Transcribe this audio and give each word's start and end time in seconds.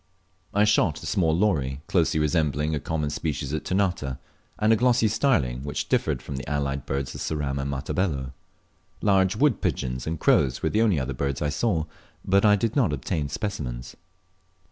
I 0.51 0.63
shot 0.63 1.03
a 1.03 1.05
small 1.05 1.37
lory 1.37 1.81
closely 1.85 2.19
resembling 2.19 2.73
a 2.73 2.79
common 2.79 3.11
species 3.11 3.53
at 3.53 3.63
Ternate, 3.63 4.17
and 4.57 4.73
a 4.73 4.75
glossy 4.75 5.07
starling 5.07 5.61
which 5.63 5.89
differed 5.89 6.23
from 6.23 6.37
the 6.37 6.49
allied 6.49 6.87
birds 6.87 7.13
of 7.13 7.21
Ceram 7.21 7.59
and 7.61 7.69
Matabello. 7.69 8.33
Large 9.03 9.35
wood 9.35 9.61
pigeons 9.61 10.07
and 10.07 10.19
crows 10.19 10.63
were 10.63 10.69
the 10.71 10.81
only 10.81 10.99
other 10.99 11.13
birds 11.13 11.39
I 11.39 11.49
saw, 11.49 11.85
but 12.25 12.43
I 12.45 12.55
did 12.55 12.75
not 12.75 12.91
obtain 12.91 13.29
specimens. 13.29 13.95